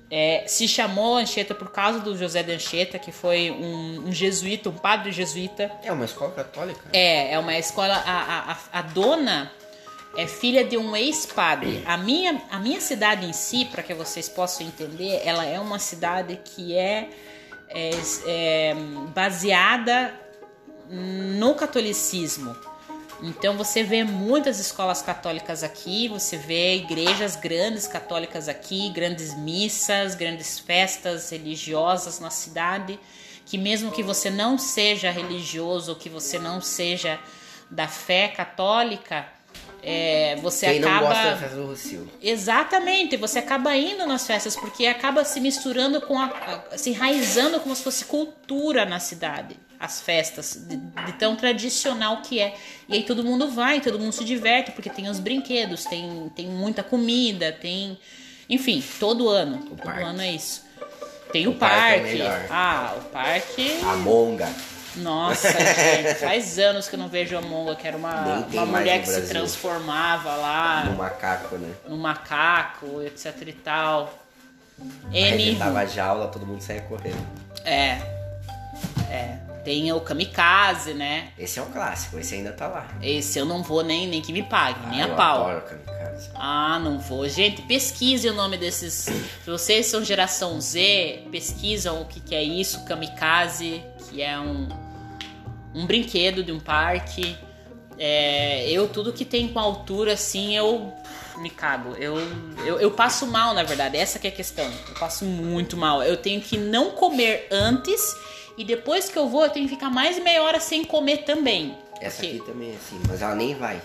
[0.10, 4.69] é, se chamou Anchieta por causa do José de Anchieta, que foi um, um jesuíta,
[4.69, 5.71] um padre jesuíta.
[5.84, 6.81] É uma escola católica.
[6.91, 7.93] É, é uma escola.
[7.93, 9.51] A, a, a- a dona
[10.17, 11.84] é filha de um ex-padre.
[11.86, 15.77] A minha, a minha cidade em si, para que vocês possam entender, ela é uma
[15.79, 17.07] cidade que é,
[17.73, 17.91] é,
[18.25, 18.75] é
[19.13, 20.13] baseada
[20.89, 22.55] no catolicismo.
[23.23, 30.15] Então você vê muitas escolas católicas aqui, você vê igrejas grandes católicas aqui, grandes missas,
[30.15, 32.99] grandes festas religiosas na cidade,
[33.45, 37.19] que mesmo que você não seja religioso, que você não seja
[37.69, 39.27] da fé católica,
[39.84, 41.00] é, você Quem acaba.
[41.02, 42.12] não gosta da festa do Rocio.
[42.22, 46.32] Exatamente, você acaba indo nas festas porque acaba se misturando com a,
[46.72, 52.22] a se enraizando como se fosse cultura na cidade as festas, de, de, tão tradicional
[52.22, 52.56] que é.
[52.88, 56.46] E aí todo mundo vai, todo mundo se diverte, porque tem os brinquedos, tem, tem
[56.48, 57.98] muita comida, tem.
[58.48, 59.58] Enfim, todo ano.
[59.58, 60.04] O todo parque.
[60.04, 60.63] ano é isso.
[61.32, 62.04] Tem o, O parque é parque.
[62.04, 62.46] melhor.
[62.52, 63.80] ah, o parque.
[63.84, 64.54] A monga.
[64.97, 68.65] Nossa, gente, faz anos que eu não vejo a Monga, que era uma, Nem uma
[68.65, 69.30] mulher que se Brasil.
[69.30, 71.73] transformava lá No macaco, né?
[71.88, 74.13] no macaco, etc e tal.
[75.12, 75.56] N.
[75.58, 77.25] tava a jaula, todo mundo saia correndo.
[77.63, 78.01] É.
[79.10, 79.38] É.
[79.63, 81.27] Tem o kamikaze, né?
[81.38, 82.88] Esse é o clássico, esse ainda tá lá.
[82.99, 85.47] Esse eu não vou nem, nem que me pague, nem Ah, a eu pau.
[85.47, 86.30] adoro kamikaze.
[86.34, 87.30] Ah, não vou.
[87.30, 88.93] Gente, pesquise o nome desses.
[88.93, 89.13] Se
[89.45, 94.67] vocês são geração Z, pesquisam o que, que é isso, kamikaze, que é um,
[95.73, 97.36] um brinquedo de um parque.
[97.97, 100.91] É, eu, tudo que tem com altura, assim, eu
[101.38, 101.95] me cago.
[101.97, 102.17] Eu,
[102.65, 103.97] eu, eu passo mal, na verdade.
[103.97, 104.65] Essa que é a questão.
[104.65, 106.01] Eu passo muito mal.
[106.03, 108.15] Eu tenho que não comer antes
[108.57, 111.17] e depois que eu vou, eu tenho que ficar mais de meia hora sem comer
[111.19, 111.77] também.
[111.99, 113.79] Essa Porque- aqui também é assim, mas ela nem vai.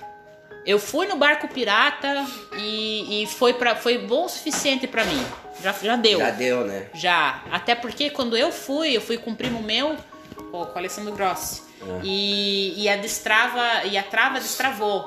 [0.64, 2.24] eu fui no barco pirata
[2.58, 5.22] e, e foi, pra, foi bom o suficiente pra mim.
[5.62, 6.18] Já, já deu.
[6.18, 6.86] Já deu, né?
[6.94, 7.42] Já.
[7.50, 9.94] Até porque quando eu fui, eu fui com um primo meu,
[10.64, 11.62] com o Alessandro Grossi.
[11.82, 12.00] Ah.
[12.02, 15.06] E, e a destrava, e a trava destravou.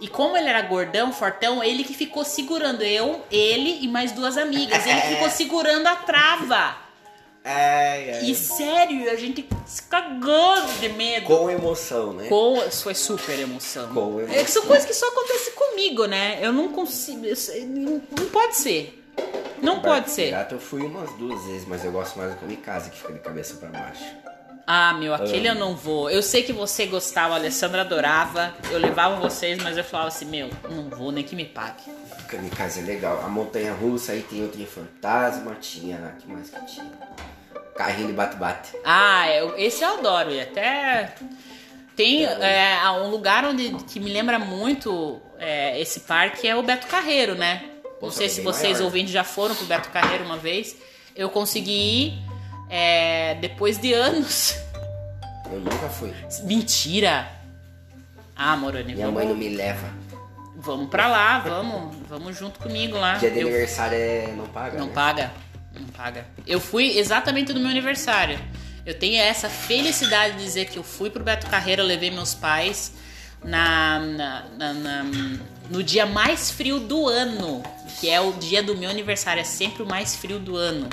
[0.00, 4.36] E como ele era gordão, fortão, ele que ficou segurando eu, ele e mais duas
[4.36, 4.84] amigas.
[4.84, 6.76] Ele que ficou segurando a trava.
[7.44, 8.24] Ai, ai.
[8.24, 11.26] E sério, a gente se cagou de medo.
[11.26, 12.28] Com emoção, né?
[12.28, 13.92] Com, isso foi super emoção.
[13.92, 14.46] Com É que emoção.
[14.48, 16.38] são coisas que só acontecem comigo, né?
[16.40, 17.24] Eu não consigo.
[17.24, 19.04] eu não, pode ser.
[19.60, 20.34] Não pode ser.
[20.50, 23.54] Eu fui umas duas vezes, mas eu gosto mais do kamikaze, que fica de cabeça
[23.56, 24.04] pra baixo.
[24.66, 26.08] Ah, meu, aquele eu não vou.
[26.10, 28.54] Eu sei que você gostava, a Alessandra adorava.
[28.70, 31.82] Eu levava vocês, mas eu falava assim, meu, não vou nem que me pague.
[32.28, 33.22] Kamikaze é legal.
[33.24, 36.14] A montanha russa, aí tem o trem fantasma, tinha.
[36.18, 36.90] que mais que tinha?
[37.74, 38.72] Carrinho de bate-bate.
[38.84, 40.30] Ah, eu- esse eu adoro.
[40.30, 41.14] E até
[41.96, 46.86] tem é, um lugar onde que me lembra muito é, esse parque é o Beto
[46.86, 47.64] Carreiro, né?
[48.00, 48.84] Não sei se vocês maior.
[48.86, 50.76] ouvintes já foram pro Beto Carreiro uma vez.
[51.14, 51.72] Eu consegui
[52.06, 52.31] ir
[52.74, 54.56] é, depois de anos.
[55.52, 56.14] Eu nunca fui.
[56.44, 57.28] Mentira!
[58.34, 59.90] Ah, Moroni, Minha mãe não vamos, me leva.
[60.56, 63.18] vamos pra lá, vamos, vamos junto comigo lá.
[63.18, 64.92] Dia de Eu- aniversário é não paga, Não né?
[64.94, 65.32] paga.
[65.78, 66.26] Não paga.
[66.46, 68.38] Eu fui exatamente no meu aniversário.
[68.86, 72.94] Eu tenho essa felicidade de dizer que eu fui pro Beto Carreira, levei meus pais
[73.44, 75.04] na, na- na- na-
[75.70, 77.62] no dia mais frio do ano,
[78.00, 80.88] que é o dia do meu aniversário, é sempre o mais frio do ano.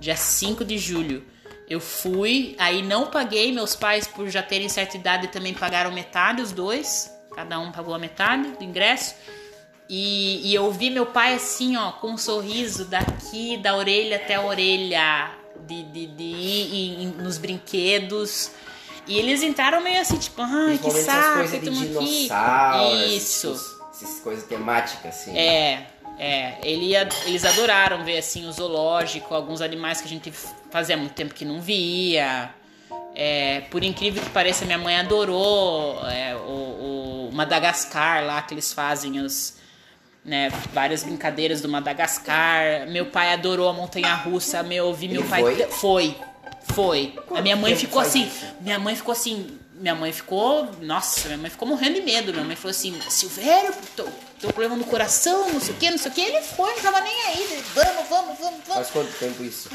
[0.00, 1.24] Dia 5 de julho.
[1.68, 6.42] Eu fui, aí não paguei, meus pais, por já terem certa idade, também pagaram metade,
[6.42, 7.08] os dois.
[7.32, 9.14] Cada um pagou a metade do ingresso.
[9.88, 14.36] E, e eu vi meu pai assim, ó, com um sorriso daqui, da orelha até
[14.36, 15.30] a orelha,
[15.66, 18.50] de, de, de ir nos brinquedos.
[19.06, 22.28] E eles entraram meio assim, tipo, ai, que saco, estamos aqui.
[23.16, 23.52] Isso.
[23.52, 25.36] Essas, essas coisas temáticas, assim.
[25.36, 25.86] É,
[26.22, 26.58] é.
[26.62, 30.30] Ele, eles adoraram ver assim o zoológico, alguns animais que a gente
[30.70, 32.50] fazia muito tempo que não via.
[33.14, 38.70] É, por incrível que pareça, minha mãe adorou é, o, o Madagascar lá que eles
[38.70, 39.58] fazem os.
[40.22, 42.86] Né, várias brincadeiras do Madagascar.
[42.88, 44.62] Meu pai adorou a montanha russa.
[44.62, 45.42] Meu, eu vi meu pai.
[45.42, 45.66] foi?
[45.70, 46.16] Foi.
[46.74, 47.14] Foi.
[47.34, 48.26] a minha mãe ficou assim.
[48.26, 48.44] isso?
[48.60, 49.58] Minha mãe ficou assim.
[49.72, 50.68] Minha mãe ficou.
[50.82, 52.30] Nossa, minha mãe ficou morrendo de medo.
[52.30, 54.06] Minha mãe falou assim: Silvério, tô,
[54.40, 56.20] tô com problema no coração, não sei o que, não sei o que.
[56.20, 57.42] Ele foi, não tava nem aí.
[57.42, 58.74] Ele, vamos, vamos, vamos, vamos.
[58.74, 59.68] Faz quanto tempo isso?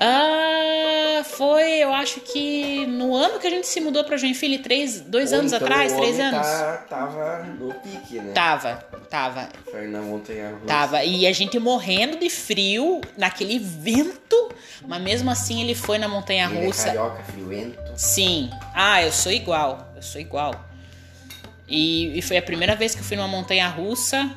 [0.00, 5.00] Ah, foi, eu acho que no ano que a gente se mudou pra Joinville, três,
[5.00, 6.46] dois Ou anos então atrás, três homem anos.
[6.46, 8.32] Tá, tava no pique, né?
[8.32, 8.76] Tava,
[9.10, 9.48] tava.
[9.68, 10.66] Foi na montanha russa.
[10.66, 11.04] Tava.
[11.04, 14.52] E a gente morrendo de frio, naquele vento,
[14.86, 16.86] mas mesmo assim ele foi na montanha Ele é russa.
[16.86, 17.78] carioca, friuento.
[17.96, 18.50] Sim.
[18.72, 19.92] Ah, eu sou igual.
[19.96, 20.67] Eu sou igual.
[21.68, 24.30] E, e foi a primeira vez que eu fui numa montanha russa.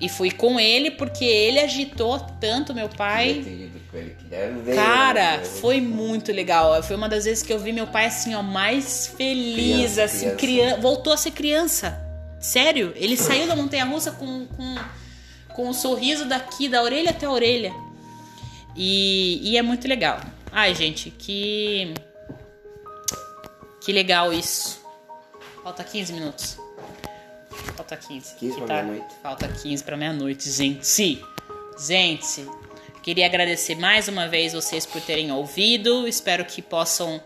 [0.00, 3.42] E fui com ele porque ele agitou tanto meu pai.
[3.90, 5.44] Ver, Cara, né?
[5.44, 6.80] foi muito legal.
[6.84, 9.54] Foi uma das vezes que eu vi meu pai assim, ó, mais feliz,
[9.94, 10.36] Criança, assim, criança.
[10.36, 10.80] criança.
[10.80, 12.00] Voltou a ser criança.
[12.38, 14.76] Sério, ele saiu da montanha russa com, com,
[15.48, 17.72] com um sorriso daqui, da orelha até a orelha.
[18.76, 20.20] E, e é muito legal.
[20.52, 21.92] Ai, gente, que.
[23.80, 24.80] Que legal isso.
[25.64, 26.67] Falta 15 minutos.
[27.76, 28.34] Falta 15.
[28.36, 28.82] 15 pra tá?
[28.82, 29.14] meia-noite.
[29.22, 31.22] Falta 15 para meia-noite, gente.
[31.78, 32.46] Gente,
[33.02, 36.06] queria agradecer mais uma vez vocês por terem ouvido.
[36.08, 37.22] Espero que possam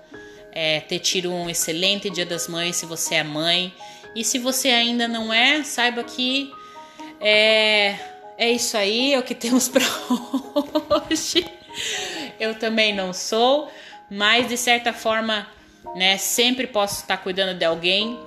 [0.52, 3.74] é, ter tido um excelente Dia das Mães se você é mãe.
[4.14, 6.52] E se você ainda não é, saiba que
[7.18, 7.96] é,
[8.36, 9.84] é isso aí, é o que temos para
[11.08, 11.46] hoje.
[12.38, 13.70] Eu também não sou,
[14.10, 15.46] mas de certa forma,
[15.94, 18.18] né, sempre posso estar cuidando de alguém,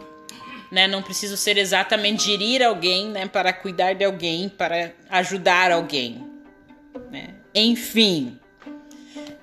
[0.72, 0.88] né?
[0.88, 6.26] Não preciso ser exatamente gerir alguém, né, para cuidar de alguém, para ajudar alguém,
[7.12, 7.36] né?
[7.54, 8.40] Enfim,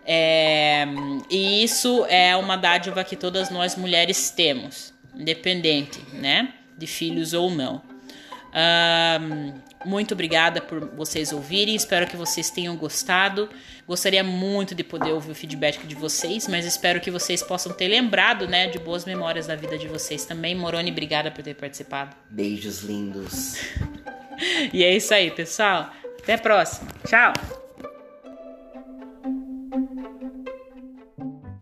[0.05, 0.85] é,
[1.31, 7.51] e isso é uma dádiva que todas nós mulheres temos, independente, né, de filhos ou
[7.51, 7.83] não.
[8.55, 9.55] Um,
[9.85, 13.49] muito obrigada por vocês ouvirem, espero que vocês tenham gostado.
[13.87, 17.89] Gostaria muito de poder ouvir o feedback de vocês, mas espero que vocês possam ter
[17.89, 20.55] lembrado, né, de boas memórias da vida de vocês também.
[20.55, 22.15] Moroni, obrigada por ter participado.
[22.31, 23.57] Beijos lindos.
[24.73, 25.91] E é isso aí, pessoal.
[26.21, 26.89] Até a próxima.
[27.07, 27.62] Tchau.